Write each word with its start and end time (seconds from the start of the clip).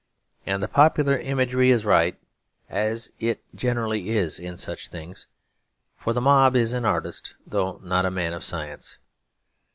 And 0.47 0.63
the 0.63 0.67
popular 0.67 1.19
imagery 1.19 1.69
is 1.69 1.85
right, 1.85 2.17
as 2.69 3.11
it 3.19 3.43
generally 3.53 4.09
is 4.09 4.39
in 4.39 4.57
such 4.57 4.89
things: 4.89 5.27
for 5.95 6.11
the 6.11 6.19
mob 6.21 6.55
is 6.55 6.73
an 6.73 6.85
artist, 6.85 7.35
though 7.45 7.79
not 7.83 8.07
a 8.07 8.09
man 8.09 8.33
of 8.33 8.43
science. 8.43 8.97